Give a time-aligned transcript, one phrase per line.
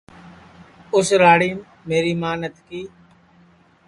[0.95, 1.57] اُس راڑیم
[1.89, 2.81] میری ماں نتکی